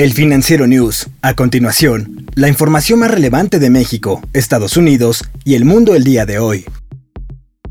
El 0.00 0.14
Financiero 0.14 0.66
News. 0.66 1.08
A 1.20 1.34
continuación, 1.34 2.26
la 2.34 2.48
información 2.48 3.00
más 3.00 3.10
relevante 3.10 3.58
de 3.58 3.68
México, 3.68 4.22
Estados 4.32 4.78
Unidos 4.78 5.24
y 5.44 5.56
el 5.56 5.66
mundo 5.66 5.94
el 5.94 6.04
día 6.04 6.24
de 6.24 6.38
hoy. 6.38 6.64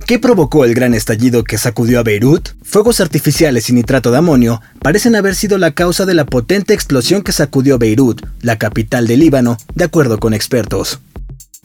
¿Qué 0.05 0.19
provocó 0.19 0.63
el 0.63 0.75
gran 0.75 0.93
estallido 0.93 1.43
que 1.43 1.57
sacudió 1.57 1.99
a 1.99 2.03
Beirut? 2.03 2.49
Fuegos 2.61 2.99
artificiales 2.99 3.71
y 3.71 3.73
nitrato 3.73 4.11
de 4.11 4.19
amonio 4.19 4.61
parecen 4.79 5.15
haber 5.15 5.33
sido 5.33 5.57
la 5.57 5.71
causa 5.71 6.05
de 6.05 6.13
la 6.13 6.27
potente 6.27 6.75
explosión 6.75 7.23
que 7.23 7.31
sacudió 7.31 7.79
Beirut, 7.79 8.23
la 8.43 8.59
capital 8.59 9.07
del 9.07 9.21
Líbano, 9.21 9.57
de 9.73 9.85
acuerdo 9.85 10.19
con 10.19 10.35
expertos. 10.35 10.99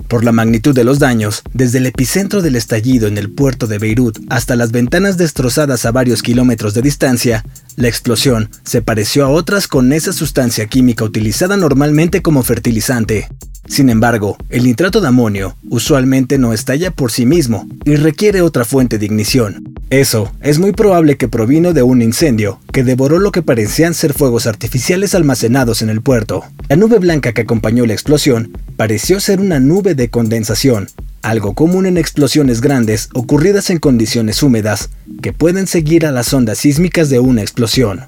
Por 0.09 0.25
la 0.25 0.33
magnitud 0.33 0.75
de 0.75 0.85
los 0.85 0.99
daños, 0.99 1.43
desde 1.53 1.77
el 1.77 1.87
epicentro 1.87 2.41
del 2.41 2.57
estallido 2.57 3.07
en 3.07 3.19
el 3.19 3.31
puerto 3.31 3.67
de 3.67 3.79
Beirut 3.79 4.19
hasta 4.31 4.57
las 4.57 4.73
ventanas 4.73 5.19
destrozadas 5.19 5.85
a 5.85 5.93
varios 5.93 6.23
kilómetros 6.23 6.73
de 6.73 6.81
distancia, 6.83 7.45
la 7.77 7.89
explosión 7.89 8.51
se 8.65 8.83
pareció 8.83 9.25
a 9.25 9.29
otras 9.29 9.69
con 9.69 9.93
esa 9.93 10.13
sustancia 10.13 10.67
química 10.67 11.05
utilizada 11.05 11.57
normalmente 11.57 12.23
como 12.23 12.43
fertilizante. 12.43 13.29
Sin 13.67 13.89
embargo, 13.89 14.37
el 14.51 14.65
nitrato 14.65 15.01
de 15.01 15.09
amonio 15.09 15.57
usualmente 15.71 16.39
no 16.39 16.53
estalla 16.53 16.91
por 16.91 17.11
sí 17.11 17.25
mismo 17.25 17.67
y 17.85 17.97
requiere 17.97 18.43
otra 18.43 18.65
fuente 18.65 18.99
de 18.99 19.07
ignición. 19.07 19.75
Eso 19.91 20.33
es 20.41 20.59
muy 20.59 20.73
probable 20.73 21.17
que 21.17 21.29
provino 21.29 21.73
de 21.73 21.83
un 21.83 22.03
incendio 22.03 22.61
que 22.73 22.85
devoró 22.85 23.19
lo 23.19 23.33
que 23.33 23.43
parecían 23.43 23.95
ser 23.95 24.13
fuegos 24.13 24.47
artificiales 24.47 25.15
almacenados 25.15 25.83
en 25.83 25.89
el 25.89 26.03
puerto. 26.03 26.45
La 26.69 26.77
nube 26.77 26.99
blanca 26.99 27.33
que 27.33 27.43
acompañó 27.43 27.87
la 27.87 27.95
explosión 27.95 28.53
pareció 28.77 29.19
ser 29.21 29.41
una 29.41 29.61
nube 29.61 29.95
de 29.95 30.11
condensación, 30.11 30.89
algo 31.25 31.55
común 31.55 31.87
en 31.87 31.97
explosiones 31.97 32.61
grandes 32.61 33.09
ocurridas 33.15 33.71
en 33.71 33.79
condiciones 33.79 34.43
húmedas 34.43 34.91
que 35.23 35.33
pueden 35.33 35.67
seguir 35.67 36.05
a 36.05 36.13
las 36.13 36.33
ondas 36.35 36.59
sísmicas 36.59 37.09
de 37.09 37.19
una 37.19 37.41
explosión. 37.41 38.07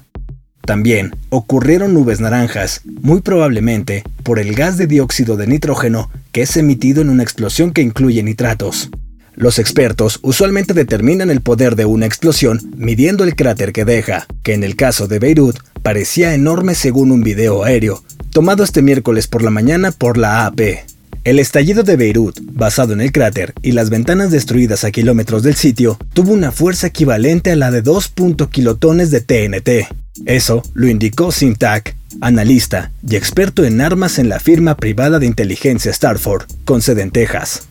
También 0.61 1.15
ocurrieron 1.29 1.93
nubes 1.93 2.19
naranjas, 2.19 2.81
muy 2.85 3.21
probablemente 3.21 4.03
por 4.23 4.37
el 4.37 4.53
gas 4.53 4.77
de 4.77 4.85
dióxido 4.85 5.35
de 5.35 5.47
nitrógeno 5.47 6.11
que 6.31 6.43
es 6.43 6.57
emitido 6.57 7.01
en 7.01 7.09
una 7.09 7.23
explosión 7.23 7.71
que 7.71 7.81
incluye 7.81 8.21
nitratos. 8.21 8.91
Los 9.33 9.57
expertos 9.57 10.19
usualmente 10.21 10.73
determinan 10.73 11.31
el 11.31 11.41
poder 11.41 11.75
de 11.75 11.85
una 11.85 12.05
explosión 12.05 12.59
midiendo 12.75 13.23
el 13.23 13.35
cráter 13.35 13.71
que 13.71 13.85
deja, 13.85 14.27
que 14.43 14.53
en 14.53 14.63
el 14.63 14.75
caso 14.75 15.07
de 15.07 15.19
Beirut 15.19 15.57
parecía 15.81 16.35
enorme 16.35 16.75
según 16.75 17.11
un 17.11 17.23
video 17.23 17.63
aéreo, 17.63 18.03
tomado 18.29 18.63
este 18.63 18.81
miércoles 18.83 19.27
por 19.27 19.41
la 19.41 19.49
mañana 19.49 19.91
por 19.91 20.17
la 20.17 20.45
AP. 20.45 20.85
El 21.27 21.39
estallido 21.39 21.83
de 21.83 21.97
Beirut, 21.97 22.39
basado 22.53 22.93
en 22.93 23.01
el 23.01 23.11
cráter 23.11 23.53
y 23.61 23.73
las 23.73 23.89
ventanas 23.89 24.31
destruidas 24.31 24.85
a 24.85 24.91
kilómetros 24.91 25.43
del 25.43 25.55
sitio, 25.55 25.99
tuvo 26.13 26.31
una 26.31 26.53
fuerza 26.53 26.87
equivalente 26.87 27.51
a 27.51 27.57
la 27.57 27.69
de 27.69 27.81
2. 27.81 28.13
kilotones 28.49 29.11
de 29.11 29.19
TNT, 29.19 29.93
eso 30.25 30.63
lo 30.73 30.87
indicó 30.87 31.33
Simtac, 31.33 31.97
analista 32.21 32.93
y 33.05 33.17
experto 33.17 33.65
en 33.65 33.81
armas 33.81 34.19
en 34.19 34.29
la 34.29 34.39
firma 34.39 34.77
privada 34.77 35.19
de 35.19 35.25
inteligencia 35.25 35.91
Starford, 35.91 36.45
con 36.63 36.81
sede 36.81 37.01
en 37.01 37.11
Texas. 37.11 37.67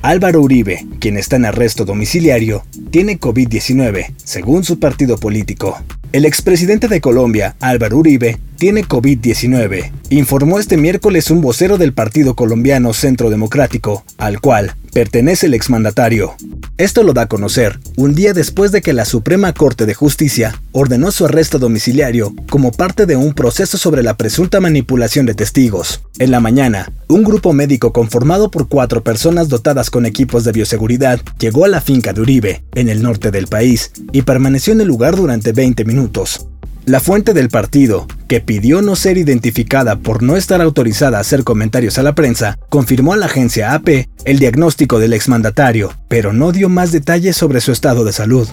Álvaro 0.00 0.40
Uribe, 0.40 0.86
quien 1.00 1.16
está 1.16 1.34
en 1.34 1.46
arresto 1.46 1.84
domiciliario, 1.84 2.64
tiene 2.92 3.18
COVID-19, 3.18 4.14
según 4.22 4.62
su 4.62 4.78
partido 4.78 5.18
político. 5.18 5.82
El 6.14 6.26
expresidente 6.26 6.86
de 6.86 7.00
Colombia, 7.00 7.56
Álvaro 7.58 7.96
Uribe, 7.96 8.38
tiene 8.56 8.84
COVID-19, 8.84 9.90
informó 10.10 10.60
este 10.60 10.76
miércoles 10.76 11.28
un 11.32 11.40
vocero 11.40 11.76
del 11.76 11.92
Partido 11.92 12.36
Colombiano 12.36 12.92
Centro 12.92 13.30
Democrático, 13.30 14.04
al 14.16 14.40
cual 14.40 14.76
pertenece 14.92 15.46
el 15.46 15.54
exmandatario. 15.54 16.36
Esto 16.76 17.04
lo 17.04 17.12
da 17.12 17.22
a 17.22 17.28
conocer 17.28 17.78
un 17.96 18.16
día 18.16 18.32
después 18.32 18.72
de 18.72 18.82
que 18.82 18.92
la 18.92 19.04
Suprema 19.04 19.52
Corte 19.52 19.86
de 19.86 19.94
Justicia 19.94 20.60
ordenó 20.72 21.12
su 21.12 21.24
arresto 21.24 21.60
domiciliario 21.60 22.34
como 22.50 22.72
parte 22.72 23.06
de 23.06 23.14
un 23.14 23.32
proceso 23.32 23.78
sobre 23.78 24.02
la 24.02 24.16
presunta 24.16 24.58
manipulación 24.60 25.24
de 25.24 25.34
testigos. 25.34 26.02
En 26.18 26.32
la 26.32 26.40
mañana, 26.40 26.90
un 27.06 27.22
grupo 27.22 27.52
médico 27.52 27.92
conformado 27.92 28.50
por 28.50 28.68
cuatro 28.68 29.04
personas 29.04 29.48
dotadas 29.48 29.88
con 29.88 30.04
equipos 30.04 30.42
de 30.42 30.50
bioseguridad 30.50 31.20
llegó 31.38 31.64
a 31.64 31.68
la 31.68 31.80
finca 31.80 32.12
de 32.12 32.22
Uribe, 32.22 32.64
en 32.74 32.88
el 32.88 33.04
norte 33.04 33.30
del 33.30 33.46
país, 33.46 33.92
y 34.10 34.22
permaneció 34.22 34.72
en 34.72 34.80
el 34.80 34.88
lugar 34.88 35.14
durante 35.14 35.52
20 35.52 35.84
minutos. 35.84 36.48
La 36.86 36.98
fuente 36.98 37.34
del 37.34 37.50
partido, 37.50 38.08
que 38.28 38.40
pidió 38.40 38.82
no 38.82 38.96
ser 38.96 39.18
identificada 39.18 39.96
por 39.96 40.22
no 40.22 40.36
estar 40.36 40.60
autorizada 40.60 41.18
a 41.18 41.20
hacer 41.20 41.44
comentarios 41.44 41.98
a 41.98 42.02
la 42.02 42.14
prensa, 42.14 42.58
confirmó 42.68 43.12
a 43.12 43.16
la 43.16 43.26
agencia 43.26 43.74
AP 43.74 44.08
el 44.24 44.38
diagnóstico 44.38 44.98
del 44.98 45.12
exmandatario, 45.12 45.92
pero 46.08 46.32
no 46.32 46.52
dio 46.52 46.68
más 46.68 46.92
detalles 46.92 47.36
sobre 47.36 47.60
su 47.60 47.72
estado 47.72 48.04
de 48.04 48.12
salud. 48.12 48.48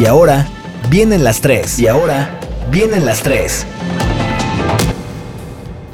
Y 0.00 0.06
ahora, 0.06 0.48
vienen 0.90 1.24
las 1.24 1.40
tres. 1.40 1.78
Y 1.78 1.88
ahora, 1.88 2.38
vienen 2.70 3.04
las 3.04 3.22
tres. 3.22 3.66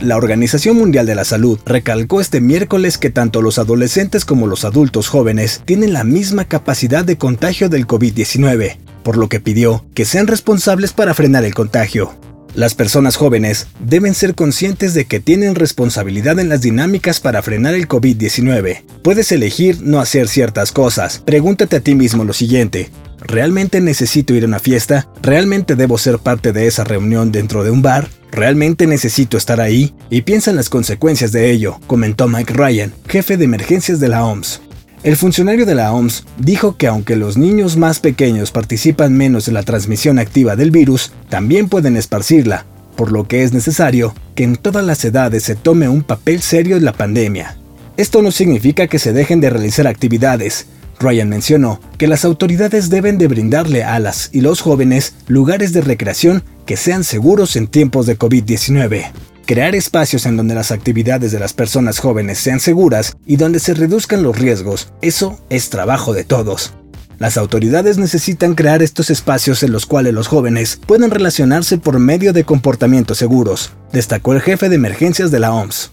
La 0.01 0.19
Organización 0.19 0.77
Mundial 0.77 1.07
de 1.07 1.15
la 1.15 1.25
Salud 1.25 1.59
recalcó 1.65 2.21
este 2.21 2.43
miércoles 2.43 2.99
que 2.99 3.09
tanto 3.09 3.41
los 3.41 3.59
adolescentes 3.59 4.27
como 4.27 4.47
los 4.47 4.67
adultos 4.67 5.09
jóvenes 5.09 5.63
tienen 5.65 5.95
la 5.95 6.05
misma 6.05 6.45
capacidad 6.45 7.05
de 7.05 7.17
contagio 7.17 7.71
del 7.71 7.87
COVID-19 7.87 8.84
por 9.05 9.17
lo 9.17 9.29
que 9.29 9.39
pidió 9.39 9.85
que 9.95 10.05
sean 10.05 10.27
responsables 10.27 10.93
para 10.93 11.15
frenar 11.15 11.45
el 11.45 11.55
contagio. 11.55 12.13
Las 12.55 12.75
personas 12.75 13.17
jóvenes 13.17 13.67
deben 13.81 14.15
ser 14.15 14.37
conscientes 14.37 14.95
de 14.95 15.07
que 15.07 15.19
tienen 15.19 15.57
responsabilidad 15.57 16.39
en 16.39 16.49
las 16.49 16.61
dinámicas 16.61 17.19
para 17.19 17.43
frenar 17.43 17.75
el 17.75 17.89
COVID-19. 17.89 18.83
Puedes 19.03 19.33
elegir 19.33 19.83
no 19.83 20.01
hacer 20.01 20.29
ciertas 20.29 20.71
cosas. 20.71 21.21
Pregúntate 21.25 21.77
a 21.77 21.81
ti 21.81 21.97
mismo 21.97 22.25
lo 22.25 22.33
siguiente. 22.33 22.91
¿Realmente 23.21 23.81
necesito 23.81 24.35
ir 24.35 24.45
a 24.45 24.47
una 24.47 24.61
fiesta? 24.61 25.09
¿Realmente 25.21 25.75
debo 25.75 25.99
ser 25.99 26.19
parte 26.19 26.53
de 26.53 26.69
esa 26.69 26.85
reunión 26.85 27.33
dentro 27.33 27.65
de 27.65 27.73
un 27.73 27.83
bar? 27.83 28.09
¿Realmente 28.31 28.87
necesito 28.87 29.37
estar 29.37 29.61
ahí? 29.61 29.95
Y 30.11 30.23
piensa 30.23 30.51
en 30.51 30.57
las 30.57 30.69
consecuencias 30.69 31.33
de 31.33 31.51
ello, 31.51 31.81
comentó 31.87 32.29
Mike 32.29 32.53
Ryan, 32.53 32.93
jefe 33.09 33.37
de 33.37 33.45
emergencias 33.45 33.99
de 33.99 34.09
la 34.09 34.25
OMS. 34.25 34.61
El 35.05 35.19
funcionario 35.19 35.67
de 35.67 35.75
la 35.75 35.93
OMS 35.93 36.25
dijo 36.39 36.79
que 36.79 36.87
aunque 36.87 37.15
los 37.15 37.37
niños 37.37 37.77
más 37.77 38.01
pequeños 38.01 38.51
participan 38.51 39.13
menos 39.13 39.49
en 39.49 39.55
la 39.55 39.63
transmisión 39.63 40.19
activa 40.19 40.57
del 40.57 40.71
virus, 40.71 41.13
también 41.29 41.69
pueden 41.69 41.99
esparcirla, 41.99 42.65
por 42.97 43.13
lo 43.13 43.29
que 43.29 43.43
es 43.43 43.53
necesario 43.53 44.15
que 44.35 44.45
en 44.45 44.57
todas 44.57 44.83
las 44.83 45.05
edades 45.05 45.43
se 45.43 45.57
tome 45.57 45.91
un 45.91 46.05
papel 46.05 46.41
serio 46.41 46.79
en 46.79 46.87
la 46.87 46.95
pandemia. 46.95 47.59
Esto 47.99 48.23
no 48.23 48.31
significa 48.31 48.87
que 48.87 48.99
se 48.99 49.13
dejen 49.13 49.43
de 49.43 49.51
realizar 49.51 49.87
actividades. 49.87 50.69
Ryan 50.99 51.29
mencionó 51.29 51.81
que 51.99 52.07
las 52.07 52.25
autoridades 52.25 52.89
deben 52.89 53.19
de 53.19 53.29
brindarle 53.29 53.85
a 53.85 53.99
las 53.99 54.31
y 54.33 54.41
los 54.41 54.63
jóvenes 54.63 55.17
lugares 55.27 55.75
de 55.75 55.83
recreación 55.83 56.45
que 56.65 56.79
sean 56.79 57.05
seguros 57.05 57.57
en 57.57 57.67
tiempos 57.67 58.07
de 58.07 58.19
COVID-19 58.19 59.13
crear 59.45 59.75
espacios 59.75 60.27
en 60.27 60.37
donde 60.37 60.55
las 60.55 60.71
actividades 60.71 61.33
de 61.33 61.39
las 61.39 61.53
personas 61.53 61.99
jóvenes 61.99 62.39
sean 62.39 62.61
seguras 62.61 63.17
y 63.27 63.37
donde 63.37 63.59
se 63.59 63.75
reduzcan 63.75 64.23
los 64.23 64.39
riesgos, 64.39 64.89
eso 65.03 65.39
es 65.51 65.71
trabajo 65.71 66.13
de 66.13 66.25
todos. 66.25 66.73
Las 67.19 67.37
autoridades 67.37 67.97
necesitan 67.97 68.55
crear 68.55 68.83
estos 68.83 69.11
espacios 69.11 69.63
en 69.63 69.73
los 69.73 69.87
cuales 69.87 70.15
los 70.15 70.27
jóvenes 70.27 70.81
puedan 70.85 71.11
relacionarse 71.11 71.79
por 71.79 71.99
medio 72.01 72.33
de 72.33 72.45
comportamientos 72.45 73.19
seguros, 73.19 73.71
destacó 73.93 74.33
el 74.33 74.41
jefe 74.41 74.69
de 74.69 74.77
emergencias 74.77 75.31
de 75.31 75.41
la 75.41 75.53
OMS. 75.53 75.93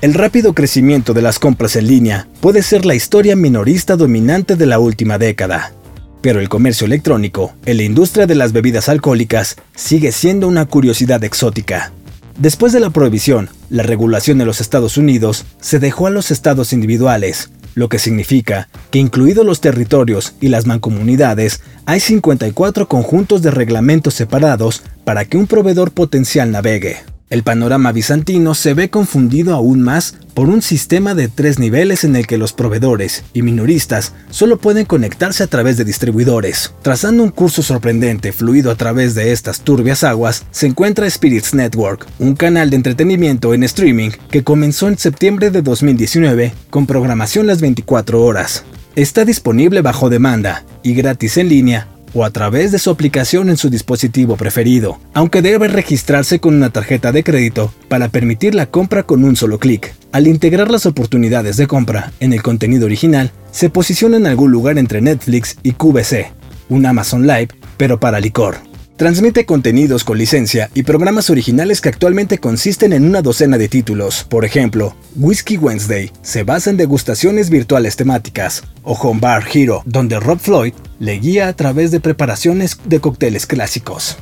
El 0.00 0.14
rápido 0.14 0.52
crecimiento 0.52 1.14
de 1.14 1.22
las 1.22 1.38
compras 1.38 1.76
en 1.76 1.86
línea 1.86 2.26
puede 2.40 2.62
ser 2.62 2.84
la 2.84 2.96
historia 2.96 3.36
minorista 3.36 3.94
dominante 3.94 4.56
de 4.56 4.66
la 4.66 4.80
última 4.80 5.16
década. 5.16 5.72
Pero 6.20 6.40
el 6.40 6.48
comercio 6.48 6.86
electrónico, 6.86 7.52
en 7.66 7.76
la 7.76 7.84
industria 7.84 8.26
de 8.26 8.34
las 8.34 8.52
bebidas 8.52 8.88
alcohólicas, 8.88 9.56
sigue 9.76 10.10
siendo 10.10 10.48
una 10.48 10.66
curiosidad 10.66 11.22
exótica. 11.22 11.92
Después 12.38 12.72
de 12.72 12.80
la 12.80 12.90
prohibición, 12.90 13.50
la 13.68 13.82
regulación 13.82 14.40
en 14.40 14.46
los 14.46 14.60
Estados 14.60 14.96
Unidos 14.96 15.44
se 15.60 15.78
dejó 15.78 16.06
a 16.06 16.10
los 16.10 16.30
estados 16.30 16.72
individuales, 16.72 17.50
lo 17.74 17.88
que 17.88 17.98
significa 17.98 18.68
que 18.90 18.98
incluidos 18.98 19.46
los 19.46 19.60
territorios 19.60 20.34
y 20.40 20.48
las 20.48 20.66
mancomunidades, 20.66 21.60
hay 21.86 22.00
54 22.00 22.88
conjuntos 22.88 23.42
de 23.42 23.50
reglamentos 23.50 24.14
separados 24.14 24.82
para 25.04 25.24
que 25.24 25.36
un 25.36 25.46
proveedor 25.46 25.92
potencial 25.92 26.50
navegue. 26.50 27.11
El 27.32 27.44
panorama 27.44 27.92
bizantino 27.92 28.54
se 28.54 28.74
ve 28.74 28.90
confundido 28.90 29.54
aún 29.54 29.80
más 29.80 30.16
por 30.34 30.50
un 30.50 30.60
sistema 30.60 31.14
de 31.14 31.28
tres 31.28 31.58
niveles 31.58 32.04
en 32.04 32.14
el 32.14 32.26
que 32.26 32.36
los 32.36 32.52
proveedores 32.52 33.24
y 33.32 33.40
minoristas 33.40 34.12
solo 34.28 34.58
pueden 34.58 34.84
conectarse 34.84 35.42
a 35.42 35.46
través 35.46 35.78
de 35.78 35.86
distribuidores. 35.86 36.74
Trazando 36.82 37.22
un 37.22 37.30
curso 37.30 37.62
sorprendente 37.62 38.32
fluido 38.32 38.70
a 38.70 38.74
través 38.74 39.14
de 39.14 39.32
estas 39.32 39.62
turbias 39.62 40.04
aguas, 40.04 40.44
se 40.50 40.66
encuentra 40.66 41.08
Spirits 41.08 41.54
Network, 41.54 42.06
un 42.18 42.34
canal 42.34 42.68
de 42.68 42.76
entretenimiento 42.76 43.54
en 43.54 43.62
streaming 43.62 44.10
que 44.30 44.44
comenzó 44.44 44.88
en 44.88 44.98
septiembre 44.98 45.50
de 45.50 45.62
2019 45.62 46.52
con 46.68 46.84
programación 46.84 47.46
las 47.46 47.62
24 47.62 48.22
horas. 48.22 48.62
Está 48.94 49.24
disponible 49.24 49.80
bajo 49.80 50.10
demanda 50.10 50.66
y 50.82 50.92
gratis 50.92 51.38
en 51.38 51.48
línea 51.48 51.88
o 52.14 52.24
a 52.24 52.30
través 52.30 52.72
de 52.72 52.78
su 52.78 52.90
aplicación 52.90 53.48
en 53.50 53.56
su 53.56 53.70
dispositivo 53.70 54.36
preferido, 54.36 54.98
aunque 55.14 55.42
debe 55.42 55.68
registrarse 55.68 56.40
con 56.40 56.54
una 56.54 56.70
tarjeta 56.70 57.12
de 57.12 57.24
crédito 57.24 57.72
para 57.88 58.08
permitir 58.08 58.54
la 58.54 58.66
compra 58.66 59.02
con 59.02 59.24
un 59.24 59.36
solo 59.36 59.58
clic. 59.58 59.94
Al 60.12 60.26
integrar 60.26 60.70
las 60.70 60.86
oportunidades 60.86 61.56
de 61.56 61.66
compra 61.66 62.12
en 62.20 62.32
el 62.32 62.42
contenido 62.42 62.86
original, 62.86 63.32
se 63.50 63.70
posiciona 63.70 64.16
en 64.16 64.26
algún 64.26 64.50
lugar 64.50 64.78
entre 64.78 65.00
Netflix 65.00 65.56
y 65.62 65.72
QVC, 65.72 66.32
un 66.68 66.86
Amazon 66.86 67.26
Live, 67.26 67.48
pero 67.76 67.98
para 67.98 68.20
licor. 68.20 68.56
Transmite 68.96 69.46
contenidos 69.46 70.04
con 70.04 70.16
licencia 70.18 70.70
y 70.74 70.84
programas 70.84 71.28
originales 71.30 71.80
que 71.80 71.88
actualmente 71.88 72.38
consisten 72.38 72.92
en 72.92 73.04
una 73.04 73.22
docena 73.22 73.58
de 73.58 73.68
títulos. 73.68 74.24
Por 74.28 74.44
ejemplo, 74.44 74.94
Whiskey 75.16 75.56
Wednesday 75.56 76.12
se 76.22 76.44
basa 76.44 76.70
en 76.70 76.76
degustaciones 76.76 77.50
virtuales 77.50 77.96
temáticas, 77.96 78.62
o 78.84 78.92
Home 78.92 79.18
Bar 79.20 79.44
Hero, 79.52 79.82
donde 79.86 80.20
Rob 80.20 80.38
Floyd 80.38 80.74
le 81.02 81.18
guía 81.18 81.48
a 81.48 81.52
través 81.52 81.90
de 81.90 81.98
preparaciones 81.98 82.78
de 82.84 83.00
cócteles 83.00 83.46
clásicos. 83.46 84.18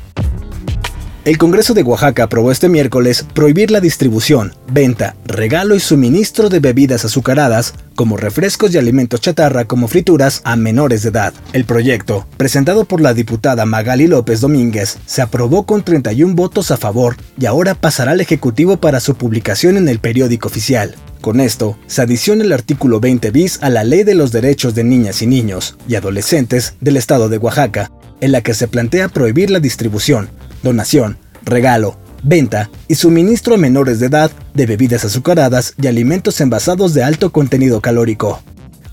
El 1.27 1.37
Congreso 1.37 1.75
de 1.75 1.83
Oaxaca 1.83 2.23
aprobó 2.23 2.51
este 2.51 2.71
miércoles 2.71 3.27
prohibir 3.35 3.71
la 3.71 3.83
distribución, 3.83 4.55
venta, 4.73 5.15
regalo 5.27 5.75
y 5.75 5.81
suministro 5.81 6.49
de 6.49 6.61
bebidas 6.61 7.05
azucaradas, 7.05 7.75
como 7.95 8.17
refrescos 8.17 8.73
y 8.73 8.79
alimentos 8.79 9.21
chatarra 9.21 9.67
como 9.67 9.89
frituras, 9.89 10.41
a 10.45 10.57
menores 10.57 11.03
de 11.03 11.11
edad. 11.11 11.35
El 11.53 11.67
proyecto, 11.67 12.27
presentado 12.39 12.87
por 12.87 13.03
la 13.03 13.13
diputada 13.13 13.67
Magali 13.67 14.07
López 14.07 14.41
Domínguez, 14.41 14.97
se 15.05 15.21
aprobó 15.21 15.67
con 15.67 15.85
31 15.85 16.35
votos 16.35 16.71
a 16.71 16.79
favor 16.79 17.17
y 17.39 17.45
ahora 17.45 17.75
pasará 17.75 18.13
al 18.13 18.23
Ejecutivo 18.23 18.79
para 18.79 19.01
su 19.01 19.17
publicación 19.17 19.77
en 19.77 19.91
el 19.91 19.99
periódico 19.99 20.49
oficial. 20.49 20.95
Con 21.21 21.41
esto, 21.41 21.77
se 21.87 22.01
adiciona 22.01 22.45
el 22.45 22.53
artículo 22.53 22.99
20 22.99 23.31
bis 23.31 23.59
a 23.63 23.69
la 23.69 23.85
Ley 23.85 24.05
de 24.05 24.15
los 24.15 24.33
Derechos 24.33 24.75
de 24.75 24.85
Niñas 24.85 25.21
y 25.21 25.27
Niños 25.27 25.77
y 25.87 25.95
Adolescentes 25.95 26.75
del 26.81 26.97
Estado 26.97 27.29
de 27.29 27.37
Oaxaca, 27.37 27.91
en 28.23 28.33
la 28.33 28.41
que 28.41 28.55
se 28.55 28.69
plantea 28.69 29.09
prohibir 29.09 29.51
la 29.51 29.61
distribución, 29.61 30.31
donación, 30.63 31.19
regalo, 31.45 31.99
venta 32.23 32.71
y 32.89 32.95
suministro 32.95 33.55
a 33.55 33.59
menores 33.59 34.01
de 34.01 34.07
edad 34.07 34.31
de 34.55 34.65
bebidas 34.65 35.05
azucaradas 35.05 35.75
y 35.81 35.89
alimentos 35.89 36.41
envasados 36.41 36.95
de 36.95 37.03
alto 37.03 37.33
contenido 37.33 37.83
calórico. 37.83 38.41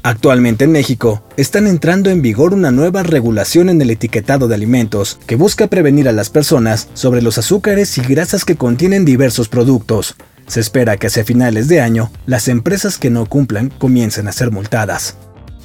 Actualmente 0.04 0.66
en 0.66 0.72
México 0.72 1.24
están 1.38 1.66
entrando 1.66 2.10
en 2.10 2.22
vigor 2.22 2.54
una 2.54 2.72
nueva 2.72 3.04
regulación 3.04 3.70
en 3.70 3.82
el 3.82 3.90
etiquetado 3.90 4.50
de 4.50 4.56
alimentos 4.56 5.18
que 5.26 5.36
busca 5.36 5.68
prevenir 5.68 6.08
a 6.10 6.14
las 6.14 6.30
personas 6.30 6.90
sobre 6.94 7.22
los 7.22 7.38
azúcares 7.38 7.98
y 7.98 8.02
grasas 8.02 8.44
que 8.44 8.56
contienen 8.56 9.06
diversos 9.06 9.50
productos. 9.50 10.16
Se 10.48 10.62
espera 10.62 10.98
que 10.98 11.08
hacia 11.08 11.26
finales 11.26 11.68
de 11.68 11.82
año 11.82 12.10
las 12.26 12.48
empresas 12.48 12.98
que 12.98 13.10
no 13.10 13.26
cumplan 13.26 13.70
comiencen 13.70 14.28
a 14.28 14.32
ser 14.32 14.50
multadas. 14.50 15.18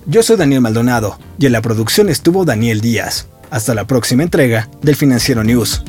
Yo 0.06 0.22
soy 0.24 0.36
Daniel 0.36 0.60
Maldonado 0.60 1.18
y 1.38 1.46
en 1.46 1.52
la 1.52 1.62
producción 1.62 2.08
estuvo 2.08 2.44
Daniel 2.44 2.80
Díaz. 2.80 3.28
Hasta 3.50 3.74
la 3.74 3.86
próxima 3.86 4.24
entrega 4.24 4.68
del 4.82 4.96
Financiero 4.96 5.44
News. 5.44 5.84